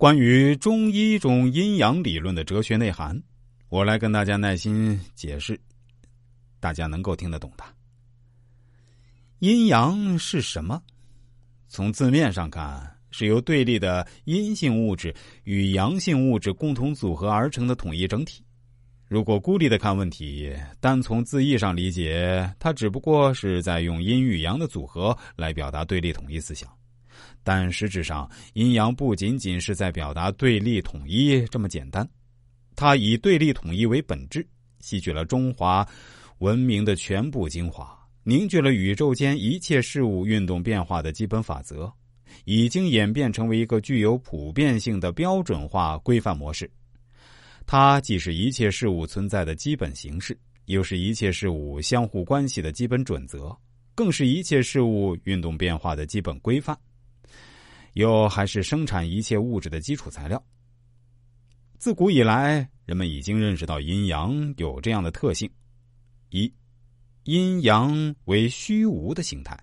[0.00, 3.22] 关于中医中阴阳理论的哲学内涵，
[3.68, 5.60] 我来跟大家耐心解释，
[6.58, 7.62] 大家能够听得懂的。
[9.40, 10.82] 阴阳是什么？
[11.68, 18.42] 从字面上看，是由对立的阴性物质与阳性物质共同组合而成的统一整体。
[19.06, 26.66] 如果孤立的看问题，单从字义上理解，它只不过是在用阴与阳的组合来表达对立统一思想。
[27.42, 32.08] 但实质上，阴阳不仅仅是在表达对立统一这么简单，
[32.76, 34.46] 它以对立统一为本质，
[34.80, 35.86] 吸取了中华
[36.38, 41.92] 文明的全部精华，凝聚了宇宙间一切事物运动变化的基本法则，
[42.44, 46.70] 已经演变成为一个具有普遍性的标准化规范模式。
[47.66, 53.56] 它既是一切事物存在的基本形式，又是一切事物相互关系的基本准则，
[53.94, 56.76] 更是一切事物运动变化的基本规范。
[57.94, 60.42] 又还是生产一切物质的基础材料。
[61.78, 65.50] 自古以来，人们已经认识到阴阳有这样的特性：
[66.28, 66.52] 一、
[67.24, 69.58] 阴阳为虚无的形态，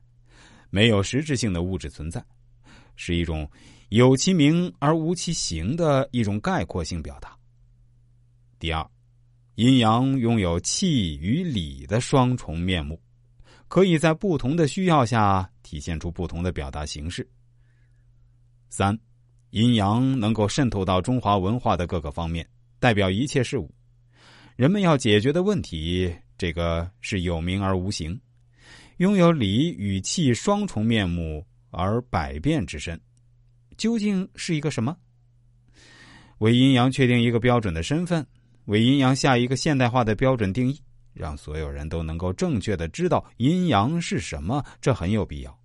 [0.70, 2.26] 没有实质性的物质存在，
[2.96, 3.50] 是一种
[3.90, 7.30] 有其名而无其形的一种概括性表达；
[8.58, 8.90] 第二，
[9.56, 13.00] 阴阳拥有气与理的双重面目，
[13.68, 17.30] 可以在不同的需要下体现出不同的表达形式。
[18.70, 18.98] 三，
[19.52, 22.48] 阴阳能够渗透到中华文化的各个方面，
[22.80, 23.74] 代表一切事物。
[24.56, 28.20] 人们要解决的问题，这个是有名而无形，
[28.98, 33.00] 拥有理与气双重面目而百变之身，
[33.78, 34.98] 究竟是一个什么？
[36.40, 38.26] 为阴阳确定一个标准的身份，
[38.66, 40.80] 为阴阳下一个现代化的标准定义，
[41.14, 45.57] 让所有人都能够正确的知道阴阳是什么，这很有必要。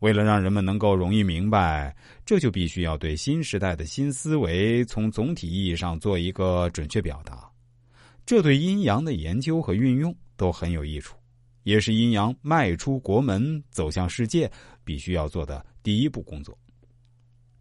[0.00, 1.94] 为了让人们能够容易明白，
[2.26, 7.48] 这就必须要对新时代的新思维从总体意义上做一个准确表达。
[8.26, 11.16] 这对阴阳的研究和运用都很有益处，
[11.62, 14.50] 也是阴阳迈出国门走向世界
[14.84, 16.58] 必须要做的第一步工作。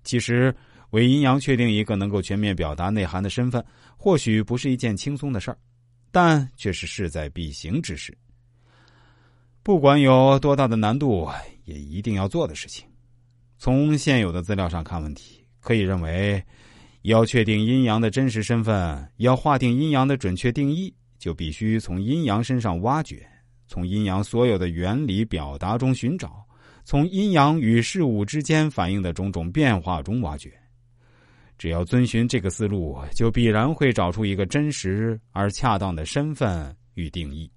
[0.04, 0.54] 其实，
[0.90, 3.64] 为阴阳确定一个能够全面表达内涵的身份，
[3.98, 5.58] 或许不是一件轻松的事儿，
[6.12, 8.16] 但却是势在必行之事。
[9.64, 11.30] 不管有多大的难度，
[11.66, 12.86] 也一定要做的事情。
[13.58, 16.44] 从现有的资料上看问题，可以认为，
[17.04, 23.26] 要确定阴阳的真实身份，要划定阴阳的准确定义，就必须从阴阳身上挖掘，
[23.68, 26.46] 从阴阳所有的原理表达中寻找，
[26.84, 30.52] 从阴阳与事物之间反映的种种变化中挖掘。
[31.58, 37.50] 只要遵循这个思路，就必然会找出一个真实而恰当的身份与定义。